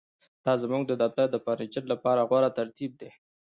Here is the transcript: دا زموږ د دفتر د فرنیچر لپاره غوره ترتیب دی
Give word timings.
دا 0.45 0.53
زموږ 0.63 0.81
د 0.87 0.91
دفتر 1.01 1.27
د 1.31 1.37
فرنیچر 1.45 1.83
لپاره 1.93 2.27
غوره 2.29 2.49
ترتیب 2.59 2.91
دی 3.01 3.09